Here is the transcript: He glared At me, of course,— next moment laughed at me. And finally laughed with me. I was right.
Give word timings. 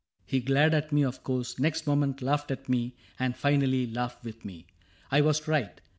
He 0.25 0.39
glared 0.39 0.73
At 0.73 0.91
me, 0.91 1.03
of 1.03 1.23
course,— 1.23 1.59
next 1.59 1.85
moment 1.85 2.23
laughed 2.23 2.49
at 2.49 2.67
me. 2.67 2.95
And 3.19 3.35
finally 3.35 3.85
laughed 3.85 4.23
with 4.23 4.43
me. 4.43 4.65
I 5.11 5.21
was 5.21 5.47
right. 5.47 5.79